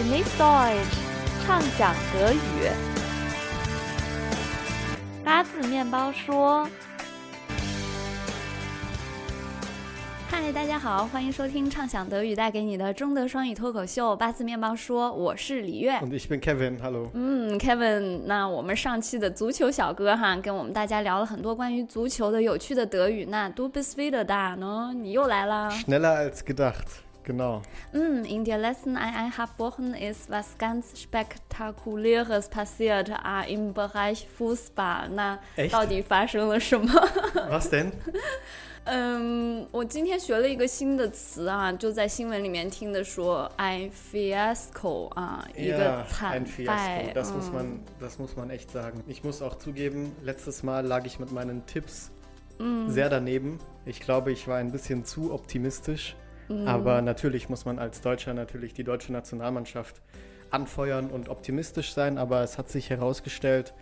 [0.00, 0.96] Genieß Deutsch，
[1.44, 2.38] 畅想德语。
[5.22, 6.66] 八字面包说
[10.30, 15.98] ：“嗨，大家好，欢迎收听畅想德语带给你的中德双语脱口秀《八字面包说》，我是李月。
[15.98, 17.10] Und ich bin Kevin, hallo.
[17.12, 23.26] 嗯，Kevin，那我们上期的足球小哥哈，跟我们大家聊了很多关于足球的有趣的德语。
[23.26, 24.92] 那 Du bist wieder da 呢？
[24.94, 25.70] 你又来了。
[25.70, 26.86] Schneller als gedacht,
[27.23, 27.61] genau.
[27.93, 35.09] 嗯，in der letzten eineinhalb Wochen ist was ganz Spektakuläres passiert ah, im Bereich Fußball。
[35.09, 35.71] 那 Echt?
[35.71, 36.91] 到底发生了什么？
[37.49, 37.91] Was denn?
[38.87, 47.13] 嗯，我今天学了一个新的词啊，就在新闻里面听的说，ein fiasco 啊，一个 Ja, 惨 ein 败 Fiasko.
[47.15, 49.03] Das, 嗯 muss man, das muss man echt sagen.
[49.07, 52.11] Ich muss auch zugeben, letztes Mal lag ich mit meinen Tipps
[52.87, 53.59] sehr daneben.
[53.85, 56.15] Ich glaube, ich war ein bisschen zu optimistisch.
[56.66, 60.00] Aber natürlich muss man als Deutscher natürlich die deutsche Nationalmannschaft
[60.50, 62.18] anfeuern und optimistisch sein.
[62.18, 63.72] Aber es hat sich herausgestellt,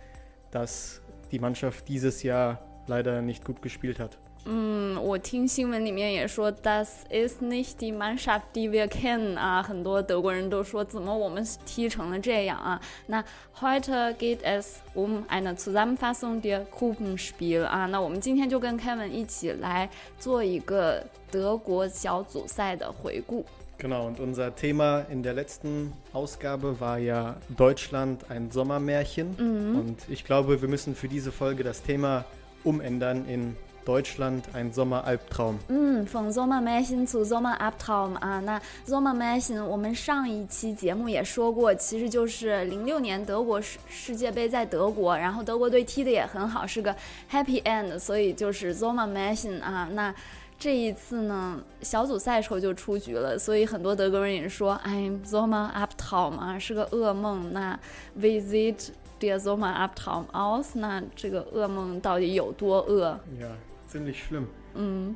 [0.51, 4.19] dass die Mannschaft dieses Jahr leider nicht gut gespielt hat.
[4.46, 12.78] 嗯，我听新闻里面也说，Das ist nicht die Mannschaft, die wir kennen 啊，很多德国人都说，怎么我们踢成了这样啊？
[13.06, 13.24] 那
[13.58, 19.88] heute geht es um eine Zusammenfassung der Gruppenspiel 啊，那我们今天就跟 Kevin 一起来
[20.18, 23.46] 做一个德国小组赛的回顾。
[23.78, 29.34] Genau, und unser Thema in der letzten Ausgabe war ja Deutschland ein Sommermärchen.
[29.38, 32.24] Und ich glaube, wir müssen für diese Folge das Thema
[32.62, 33.56] umändern in
[33.89, 35.55] Deutschland ein Sommeralbtraum.
[35.67, 46.95] 嗯，From Sommermärchen zu Sommerabtraum 啊，那 Sommermärchen 我们上一期节目也说过，其实就是零六年德国世世界杯在德国，然后德国队踢的也很好，是个
[47.31, 49.89] happy end，所以就是 Sommermärchen 啊。
[49.93, 50.13] 那
[50.59, 57.51] 这一次呢，小组赛时候就出局了，所以很多德国人也说，哎，Sommerabtraum 啊，是个噩梦。
[57.53, 57.79] 那
[58.15, 60.67] Wie sieht der Sommerabtraum aus？
[60.75, 63.47] 那这个噩梦到底有多噩？Ja,
[63.89, 64.47] ziemlich schlimm.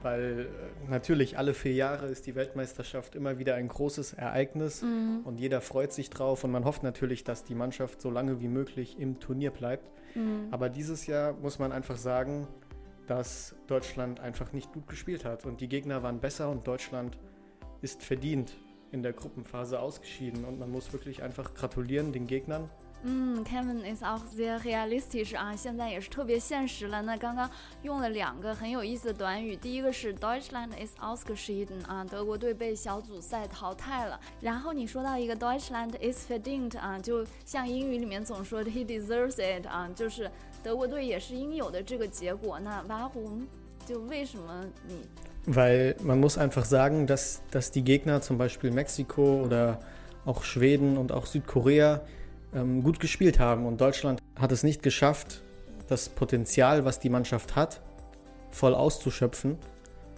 [0.01, 0.47] Weil
[0.87, 4.83] äh, natürlich alle vier Jahre ist die Weltmeisterschaft immer wieder ein großes Ereignis
[5.23, 8.47] und jeder freut sich drauf und man hofft natürlich, dass die Mannschaft so lange wie
[8.47, 9.91] möglich im Turnier bleibt.
[10.51, 12.47] Aber dieses Jahr muss man einfach sagen,
[13.07, 17.17] dass Deutschland einfach nicht gut gespielt hat und die Gegner waren besser und Deutschland
[17.81, 18.57] ist verdient
[18.91, 22.69] in der Gruppenphase ausgeschieden und man muss wirklich einfach gratulieren den Gegnern.
[23.04, 27.00] 嗯，Kevin is auch sehr realistisch 啊，现在也是特别现实了。
[27.02, 27.48] 那刚刚
[27.82, 34.18] 用了两个很有意思的短语，第一个是 Deutschland is ausgeschieden 啊，德国队被小组赛淘汰了。
[34.40, 40.28] 然后你说到一个 Deutschland is verdient 啊，就像英语里面总说的 he deserves it 啊，就是
[40.60, 42.58] 德国队也是应有的这个结果。
[42.58, 43.46] 那 warum
[43.86, 45.06] 就为什么你
[45.46, 49.78] Weil man muss einfach sagen, dass, dass die Gegner, zum Beispiel Mexiko oder
[50.26, 52.00] auch Schweden und auch Südkorea,
[52.54, 53.66] ähm, gut gespielt haben.
[53.66, 55.42] Und Deutschland hat es nicht geschafft,
[55.88, 57.80] das Potenzial, was die Mannschaft hat,
[58.50, 59.58] voll auszuschöpfen.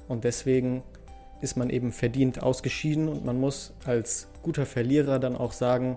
[0.08, 0.82] Und deswegen
[1.40, 3.08] ist man eben verdient ausgeschieden.
[3.08, 5.96] Und man muss als guter Verlierer dann auch sagen,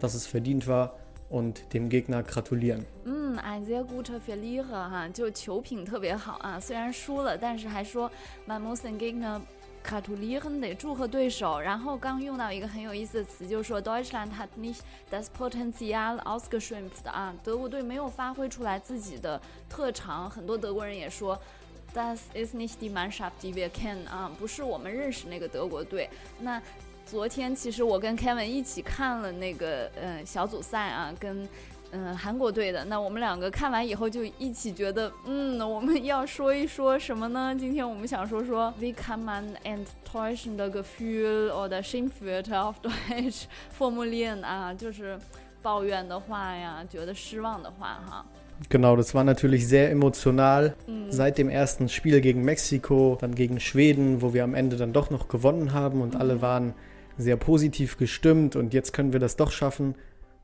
[0.00, 0.98] dass es verdient war
[1.30, 2.84] und dem Gegner gratulieren.
[3.04, 6.60] 嗯，俺 sehr guter Verlierer 哈，就球品特别好啊。
[6.60, 8.10] 虽然输了，但是还说
[8.46, 8.62] man
[9.83, 11.59] muss den Gegner gratulieren，得祝贺对手。
[11.59, 14.81] 然后刚用到一个很有意思的词，就是说 Deutschland hat nicht
[15.11, 20.29] das Potenzial ausgeschöpft 啊，德国队没有发挥出来自己的特长。
[20.29, 21.39] 很多德国人也说。
[21.91, 26.07] Das ist nicht die Mannschaft, die wir kennen 啊，不是我们认识那个德国队。
[26.39, 26.61] 那
[27.03, 31.49] 昨天其实我跟 Kevin 一起看了那个呃小组赛啊，跟
[31.92, 32.84] 嗯、呃韩国队的。
[32.84, 37.54] 那我们两个看完以后就一起觉得，嗯，我们要说一说什么呢？
[37.58, 43.44] 今天我们想说说 Wie kann man enttäuschende Gefühl oder Schimpfwörter auf Deutsch
[43.78, 45.18] formulieren 啊，就是
[45.62, 48.24] 抱怨的话呀，觉得失望的话哈。
[48.70, 50.74] Genau, das war natürlich sehr emotional.
[51.10, 55.10] Seit dem ersten Spiel gegen Mexiko, dann gegen Schweden, wo wir am Ende dann doch
[55.10, 56.72] noch gewonnen haben und alle waren
[57.18, 59.96] sehr positiv gestimmt und jetzt können wir das doch schaffen.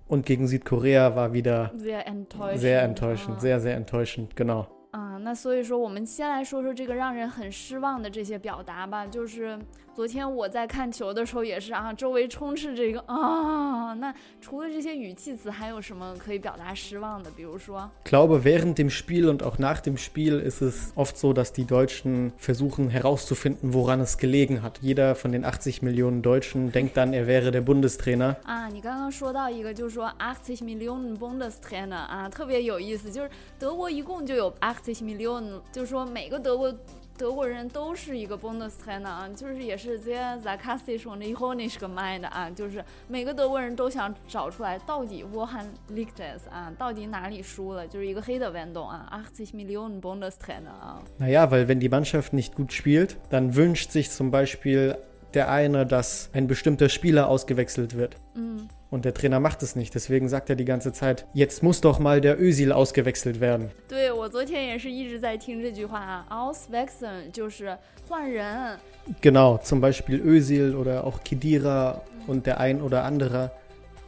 [0.07, 2.62] Und gegen Südkorea war wieder Sehr enttäuschend.
[2.62, 4.68] sehr enttäuschend, 啊 sehr, sehr enttäuschend, genau.
[4.95, 9.06] 啊，那所以说，我们先来说说这个让人很失望的这些表达吧。
[9.06, 9.59] 就是
[9.94, 13.94] 昨天我在看球的时候也是啊，周围充斥这个啊。
[13.95, 17.30] 那除了这些语气词，还有什么可以表达失望的？
[17.31, 21.65] 比如说 glaube, während dem Spiel und auch nach dem Spiel ist es oft so, dass die
[21.65, 24.80] Deutschen versuchen herauszufinden, woran es gelegen hat.
[24.81, 28.38] Jeder von den 80 Millionen Deutschen denkt dann, er wäre der Bundestrainer.
[28.45, 33.12] 啊，你刚刚说到一个，就是说80 Millionen Bundestrainer 啊，特别有意思。
[33.12, 36.75] 就是德国一共就有80 Millionen，就是说每个德国
[37.17, 49.53] 德国人都是一个 Bundestrainer 啊，就是也是 sehr sarkastisch und ironisch gemeint 啊，就是每个德国人都想找出来到底 woran liegt es 啊，到底哪里输了，就是一个黑的 Wendung 啊，80
[49.55, 51.03] Millionen Bundestrainer 啊。
[51.19, 54.97] Naja, weil wenn die Mannschaft nicht gut spielt, dann wünscht sich zum Beispiel
[55.35, 58.17] der eine, dass ein bestimmter Spieler ausgewechselt wird.
[58.35, 58.62] Mm.
[58.91, 59.94] Und der Trainer macht es nicht.
[59.94, 63.71] Deswegen sagt er die ganze Zeit, jetzt muss doch mal der Özil ausgewechselt werden.
[63.88, 67.79] 对我昨天也是一直在听这句话啊，auswechseln 就是
[68.09, 68.77] 换人。
[69.21, 73.53] Genau, zum Beispiel Özil oder auch Kedira und der ein oder andere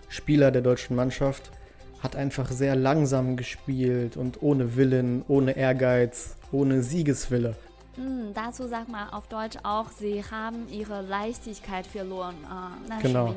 [0.08, 1.50] Spieler der deutschen Mannschaft
[2.02, 7.54] hat einfach sehr langsam gespielt und ohne Willen, ohne Ehrgeiz, ohne Siegeswille.
[7.96, 13.34] 嗯，dazu sag mal auf Deutsch auch, sie haben ihre Leichtigkeit verloren 啊，那什 Genau 么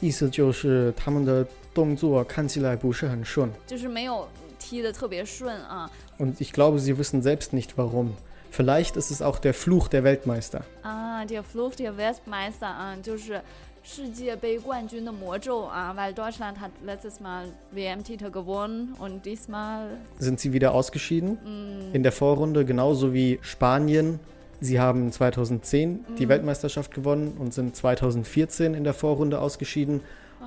[0.00, 0.26] 意思？
[0.26, 3.50] 意思就是他们的动作看起来不是很顺。
[3.66, 4.28] 就是没有
[4.58, 8.12] 踢得特别顺啊 Und ich glaube, sie wissen selbst nicht warum.
[8.50, 10.62] Vielleicht ist es auch der Fluch der Weltmeister.
[10.82, 13.42] 啊，der Fluch der Weltmeister 啊，就是
[13.82, 21.36] 世界杯冠军的魔咒啊，weil Deutschland hat letztes Mal WM-Titel gewonnen und diesmal Sind sie wieder ausgeschieden
[21.92, 24.20] in der Vorrunde, genauso wie Spanien.
[24.61, 30.01] Sie haben 2010 die Weltmeisterschaft gewonnen und sind 2014 in der Vorrunde ausgeschieden.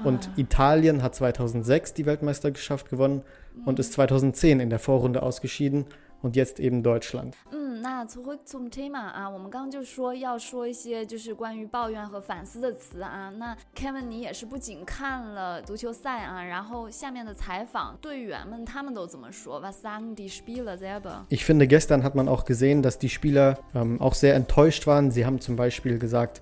[0.05, 3.23] Und Italien hat 2006 die Weltmeisterschaft gewonnen
[3.65, 5.87] und ist 2010 in der Vorrunde ausgeschieden.
[6.23, 7.37] Und jetzt eben Deutschland.
[7.53, 13.29] 嗯，那 zurück zum Thema 啊，我们刚刚就说要说一些就是关于抱怨和反思的词啊。
[13.37, 23.57] 那 Kevin 你也是不仅看了足球赛啊，然后下面的采访队员们他们都怎么说？Was sagen die Spieler selber？Ich finde, gestern hat man auch gesehen, dass die Spieler
[23.75, 25.11] ähm, auch sehr enttäuscht waren.
[25.11, 26.41] Sie haben zum Beispiel gesagt,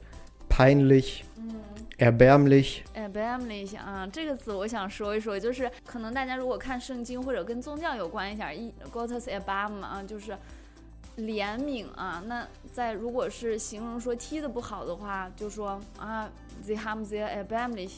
[0.51, 1.25] peinlich,
[1.97, 2.83] erbärmlich.
[2.95, 10.37] erbärmlich 啊，这个词我想说一说，就是可能大家如果看圣经或者跟宗教有关一点，一 Gottes Erbarmen 啊，就是
[11.21, 12.23] 怜悯啊。
[12.27, 16.31] 那在如果是形容说踢的不好的话，就说啊
[16.67, 17.91] ，they haben sehr erbärmlich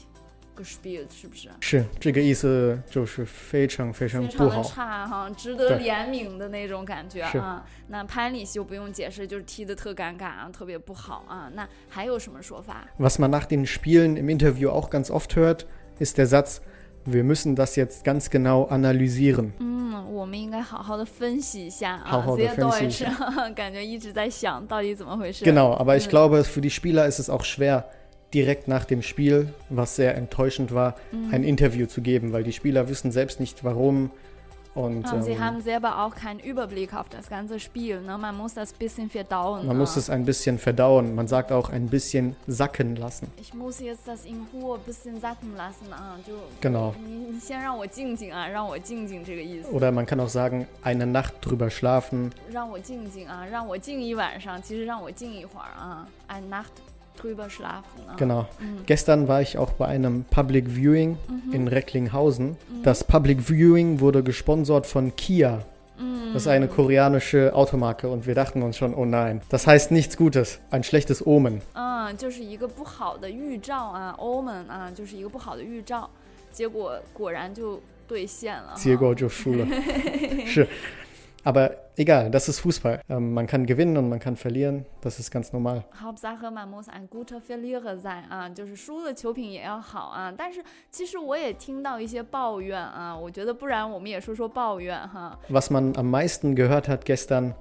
[0.56, 1.48] gespielt，是不是？
[1.60, 4.62] 是这个意思，就是非常非常非常的不好。
[4.62, 7.64] 差哈，值得怜悯的那种感觉啊。
[7.88, 11.50] 那 peinlich 就不用解释，就是踢的特尴尬啊，特别不好啊。
[11.54, 15.66] 那还有什么说法？Was man nach den Spielen im Interview auch ganz oft hört,
[15.98, 16.60] ist der Satz,
[17.05, 19.51] wir müssen das jetzt ganz genau analysieren.
[19.59, 22.03] 嗯，我们应该好好的分析一下啊。
[22.05, 25.45] 好好地 sehr 分析一 Deutsch，感觉一直在想到底怎么回事。
[25.45, 26.09] Genau, aber ich Mhm.
[26.09, 27.85] glaube, für die Spieler ist es auch schwer,
[28.33, 30.95] direkt nach dem Spiel, was sehr enttäuschend war,
[31.31, 34.11] ein Interview zu geben, weil die Spieler wissen selbst nicht warum.
[34.74, 38.00] Und, und sie haben selber auch keinen Überblick auf das ganze Spiel.
[38.00, 38.16] Ne?
[38.16, 39.66] Man muss das ein bisschen verdauen.
[39.66, 39.80] Man auch.
[39.80, 41.14] muss es ein bisschen verdauen.
[41.14, 43.30] Man sagt auch ein bisschen sacken lassen.
[43.36, 45.86] Ich muss jetzt das in Ruhe ein bisschen sacken lassen.
[46.62, 46.94] Genau.
[49.72, 52.32] Oder man kann auch sagen, eine Nacht drüber schlafen.
[56.28, 56.91] Eine Nacht drüber schlafen
[57.21, 58.15] drüber schlafen 啊。
[58.17, 58.45] Genau.
[58.85, 61.17] Gestern war ich auch bei einem Public Viewing
[61.51, 62.57] in Recklinghausen.
[62.83, 65.63] Das Public Viewing wurde gesponsert von Kia.
[66.33, 70.15] Das ist eine koreanische Automarke und wir dachten uns schon, oh nein, das heißt nichts
[70.15, 71.61] Gutes, ein schlechtes Omen.
[71.73, 76.07] 嗯，就是一个不好的预兆啊，omen 啊，就是一个不好的预兆，
[76.51, 78.75] 结果果然就兑现了哈。
[78.75, 79.65] 结果就输了。
[80.45, 80.67] 是。
[81.43, 83.01] Aber egal, das ist Fußball.
[83.09, 84.85] Ähm, man kann gewinnen und man kann verlieren.
[85.01, 85.83] Das ist ganz normal.
[86.01, 90.33] Hauptsache man muss ein guter Verlierer sein 啊，就是输了球品也要好啊。
[90.35, 95.37] 但是其实我也听到一些抱怨啊，我觉得不然我们也说说抱怨哈。
[95.49, 97.53] Was man am meisten gehört hat gestern,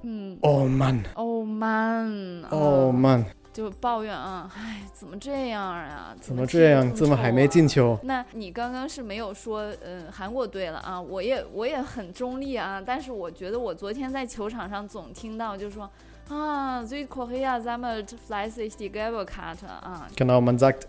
[0.43, 6.16] oh Mann, Oh man， oh 啊 Mann, 就抱怨啊，唉，怎么这样啊？
[6.22, 8.00] 怎么这样，怎么还没进球？
[8.04, 11.00] 那你刚刚是没有说，呃，韩国队了啊？
[11.00, 15.90] 我也我也很中立啊，但是我觉得我昨天在球场上总听到就说
[16.30, 20.88] 啊，Südkorea sammelt fleißig die gelbe Karte 啊，Genau, man sagt,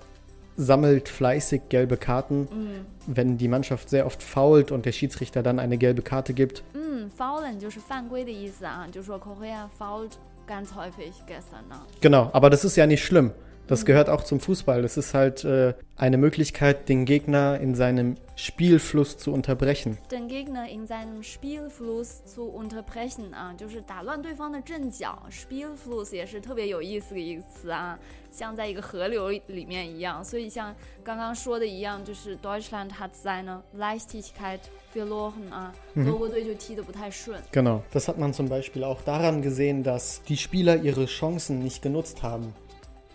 [0.57, 5.59] sammelt fleißig gelbe Karten, 嗯 wenn die Mannschaft sehr oft fault und der Schiedsrichter dann
[5.59, 6.63] eine gelbe Karte gibt.
[6.75, 10.13] 嗯，faulen 就是犯规的意思啊，就说 Korea fault
[10.47, 11.81] ganz häufig gestern 呢。
[12.01, 13.33] Genau, aber das ist ja nicht schlimm.
[13.68, 14.82] Das gehört auch zum Fußball.
[14.82, 19.98] Das ist halt äh, eine Möglichkeit, den Gegner in seinem Spielfluss zu unterbrechen.
[20.10, 25.22] den Gegner in seinem Spielfluss zu unterbrechen 啊，就是打乱对方的阵脚。
[25.30, 28.00] Spielfluss 也是特别有意思的一个词啊，
[28.32, 30.24] 像在一个河流里面一样。
[30.24, 34.60] 所以像刚刚说的一样，就是 Deutschland hat seine Leichtigkeit
[34.96, 37.38] verloren 啊，德国队就踢得不太顺。
[37.52, 37.82] Genau.
[37.92, 42.24] Das hat man zum Beispiel auch daran gesehen, dass die Spieler ihre Chancen nicht genutzt
[42.24, 42.54] haben.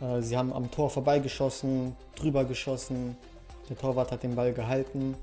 [0.01, 3.17] Äh, sie haben am Tor vorbeigeschossen, drüber geschossen.
[3.69, 5.15] Der Torwart hat den Ball gehalten.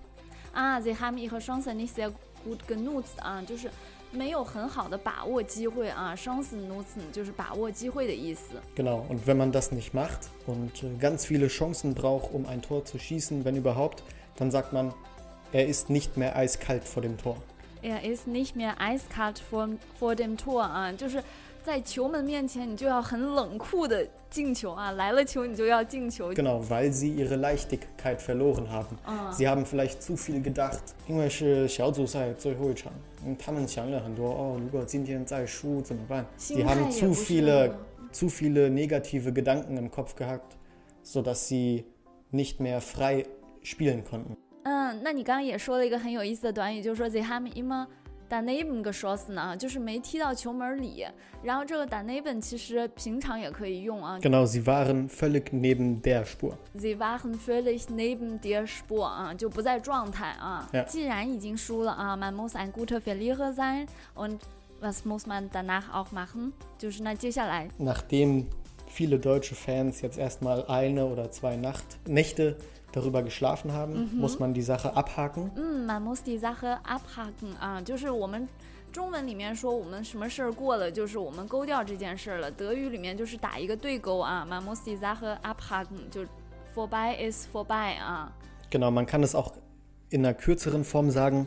[0.53, 2.12] 啊，sie haben ihre Chance nicht sehr
[2.43, 3.69] gut genutzt 啊，就是
[4.12, 8.55] 没有很好的把握机会啊，Chancen nutzen 就是把握机会的意思。
[8.75, 12.62] Genau, und wenn man das nicht macht und äh, ganz viele Chancen braucht, um ein
[12.62, 14.01] Tor zu schießen, wenn überhaupt,
[14.38, 14.93] dann sagt man,
[15.51, 17.38] er ist nicht mehr eiskalt vor dem Tor.
[17.81, 19.69] Er ist nicht mehr eiskalt vor
[20.00, 21.24] vor dem Tor 啊，就是
[21.63, 26.34] 在球门面前你就要很冷酷的进球啊，来了球你就要进球。
[26.34, 28.98] Genau, weil sie ihre Leichtigkeit verloren haben.
[29.31, 30.79] Sie haben vielleicht zu viel gedacht.
[31.08, 32.91] 因为是小组赛最后一场，
[33.25, 34.29] 嗯，他们想了很多。
[34.29, 36.25] 哦，如果今天再输怎么办？
[36.38, 37.72] 心 Sie 态 haben 也 zu 不是 viele,
[38.13, 40.58] zu viele negative Gedanken im Kopf gehabt,
[41.03, 41.84] sodass sie
[42.31, 43.25] nicht mehr frei
[43.63, 44.38] spielen konnten.
[44.63, 47.86] 嗯，那你刚刚也说了一个很有意思的短语，就是说 they haben immer
[48.29, 51.05] daneben geschossen 啊，就是没踢到球门里。
[51.41, 56.53] 然后这个 daneben 其实平常也可以用啊 Genau, sie waren völlig neben der Spur.
[56.75, 60.69] Sie waren völlig neben der Spur 啊，就不在状态啊。
[60.74, 60.84] Ja.
[60.84, 64.39] 既然已经输了啊，man muss ein guter Verlierer sein und
[64.81, 66.51] was muss man danach auch machen？
[66.77, 68.46] 就是那接下来 Nachdem
[68.88, 72.58] viele deutsche Fans jetzt erstmal eine oder zwei Nacht, Nächte
[72.93, 75.51] darüber geschlafen haben, muss man die Sache abhaken.
[75.55, 78.48] 嗯，man muss die Sache abhaken 啊，就是我们
[78.91, 82.50] 中文里面说我们什么事儿过了，就是我们勾掉这件事儿了。
[82.50, 86.25] 德语里面就是打一个对勾啊，man muss die Sache abhaken，就
[86.75, 88.31] vorbei ist vorbei 啊。
[88.72, 89.53] Genau, man kann es auch
[90.10, 91.46] in einer kürzeren Form sagen,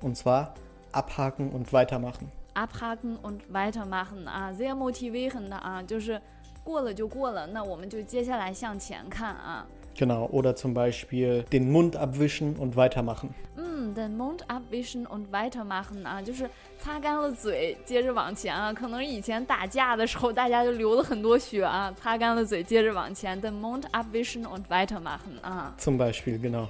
[0.00, 0.54] und zwar
[0.92, 2.32] abhaken und weitermachen.
[2.54, 6.20] abhaken und weitermachen 啊，sehr motivierend 的啊，就是
[6.64, 9.66] 过了就过了，那我们就接下来向前看啊。
[9.98, 13.34] Genau, oder zum Beispiel den Mund abwischen und weitermachen.
[13.56, 18.70] 嗯，den Mund abwischen und weitermachen 啊，就是擦干了嘴，接着往前啊。
[18.74, 25.74] 可能以前打架的时候，大家就流了很多血啊，擦干了嘴，接着往前，den Mund abwischen und weitermachen 啊。
[25.78, 26.68] Zum Beispiel, genau.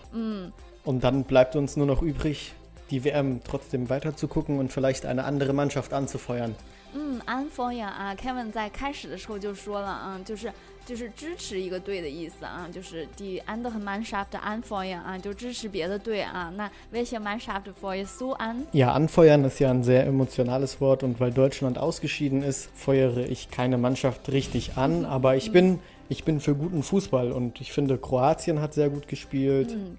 [0.84, 2.52] Und dann bleibt uns nur noch übrig,
[2.90, 6.54] die WM trotzdem weiter zu gucken und vielleicht eine andere Mannschaft anzufeuern.
[6.94, 10.52] 嗯，anfeuern 啊，Kevin 在开始的时候就说了啊，就是
[10.86, 16.50] 就是支持一个队的意思啊，就是 die andere Mannschaft anfeuern 啊，就支持别的队啊。
[16.56, 18.66] 那 welche Mannschaft feuerst du an？
[18.72, 23.50] Ja, anfeuern ist ja ein sehr emotionales Wort und weil Deutschland ausgeschieden ist, feuere ich
[23.50, 25.80] keine Mannschaft richtig an, aber ich bin,
[26.11, 29.73] ich bin für guten Fußball und ich finde, Kroatien hat sehr gut gespielt.
[29.73, 29.95] Mm,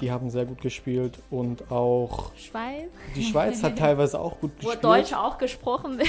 [0.00, 2.88] die haben sehr gut gespielt und auch Schweiz.
[3.14, 4.78] Die Schweiz hat teilweise auch gut gespielt.
[4.82, 6.08] Wo Deutsch auch gesprochen wird.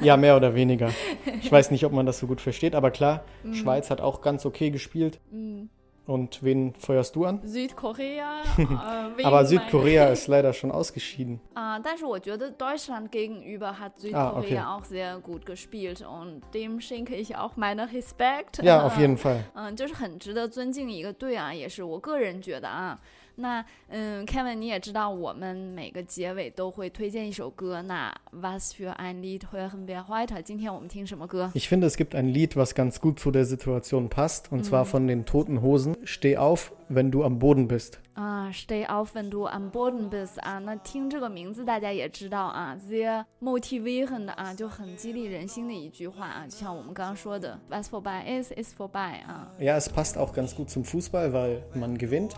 [0.00, 0.90] ja, mehr oder weniger.
[1.42, 3.24] Ich weiß nicht, ob man das so gut versteht, aber klar.
[3.42, 3.54] Hm.
[3.54, 5.20] Schweiz hat auch ganz okay gespielt.
[5.30, 5.68] Mhm.
[6.05, 7.39] Und wen feuerst du an?
[7.43, 11.39] Südkorea，呃 wegen Aber mein- Südkorea ist leider schon ausgeschieden.
[11.53, 14.59] 啊、但是我觉得 Deutschland gegenüber hat Ah, Südkorea okay.
[14.59, 18.57] auch sehr gut gespielt und dem schenke ich auch meine Respekt。
[18.63, 19.43] Ja, auf jeden Fall.
[19.53, 22.97] 嗯，就是很值得尊敬一个队啊，也是我个人觉得啊。
[23.35, 27.81] 那嗯，Kevin，你也知道，我们每个结尾都会推荐一首歌。
[27.83, 30.41] 那 Was für ein Lied hören wir heute？
[30.41, 31.49] 今天我们听什么歌？
[31.53, 34.83] Ich finde, es gibt ein Lied, was ganz gut zu der Situation passt, und zwar
[34.83, 35.95] von den Toten Hosen.
[36.03, 37.99] Steh auf, wenn du am Boden bist.
[38.15, 49.47] 啊，Stay auf wenn du am Boden bist 啊，那听这个名字大家也知道啊，sehr motivierend 啊，就很激励人心的一句话啊，就像我们刚刚说的，Was vorbei ist ist vorbei 啊，
[49.59, 52.35] Ja, es passt auch ganz gut zum Fußball, weil man gewinnt,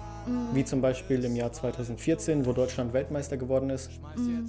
[0.54, 3.90] wie zum Beispiel im Jahr 2014, wo Deutschland Weltmeister geworden ist.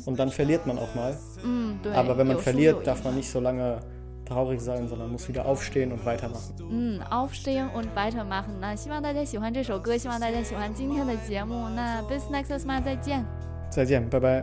[0.04, 1.16] Und dann verliert man auch mal.
[1.44, 1.94] 嗯，对。
[1.94, 3.78] Aber wenn man 有输有 verliert, 赢 darf man nicht so lange
[4.26, 6.54] traurig sein, sondern muss wieder aufstehen und weitermachen.
[6.70, 8.58] 嗯，Aufstehen und weitermachen。
[8.60, 11.68] 那希望大家喜欢这首歌，希望大家喜欢今天的节目。
[11.74, 13.24] 那 bis nächstes Mal 再见。
[13.70, 14.42] 再见，拜拜。